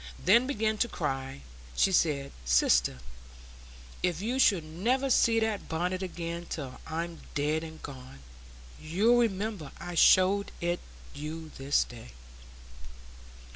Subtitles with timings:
[0.25, 1.43] Then, beginning to cry,
[1.75, 2.97] she said, "Sister,
[4.01, 8.17] if you should never see that bonnet again till I'm dead and gone,
[8.81, 10.79] you'll remember I showed it
[11.13, 12.13] you this day."